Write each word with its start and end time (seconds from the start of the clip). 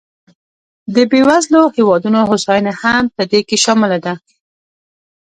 د 0.95 0.97
بېوزلو 1.11 1.61
هېوادونو 1.75 2.19
هوساینه 2.29 2.71
هم 2.81 3.03
په 3.15 3.23
دې 3.31 3.41
کې 3.47 3.57
شامله 3.63 3.97
ده. 4.05 4.13